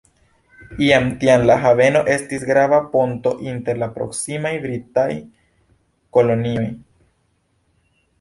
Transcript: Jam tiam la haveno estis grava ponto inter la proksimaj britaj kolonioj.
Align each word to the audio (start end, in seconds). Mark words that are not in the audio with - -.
Jam 0.83 1.03
tiam 1.23 1.43
la 1.49 1.57
haveno 1.65 1.99
estis 2.13 2.45
grava 2.51 2.79
ponto 2.93 3.33
inter 3.49 3.81
la 3.81 3.89
proksimaj 3.97 4.53
britaj 4.65 5.05
kolonioj. 6.19 6.65